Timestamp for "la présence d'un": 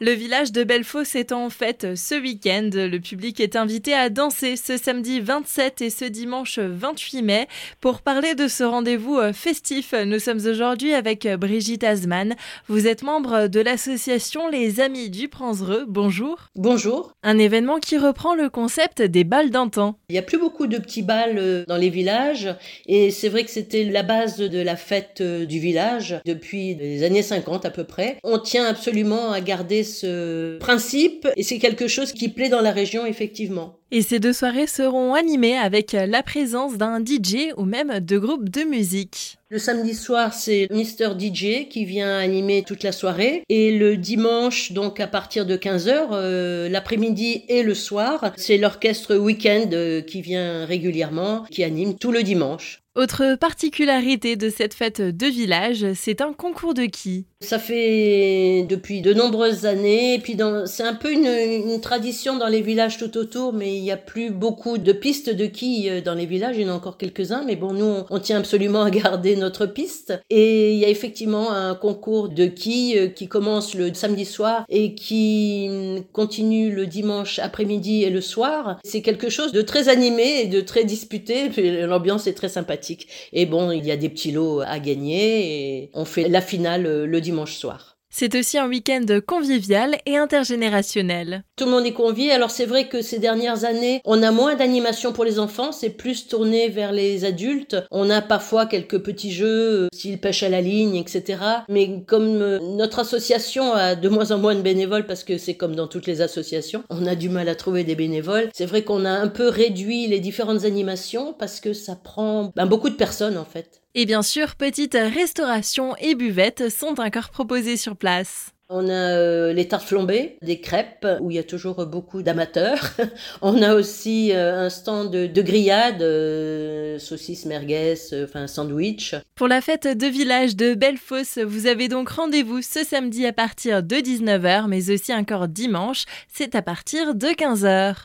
35.92-37.02